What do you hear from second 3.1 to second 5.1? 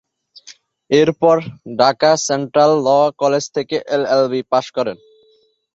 College থেকে LLB পাশ করেন।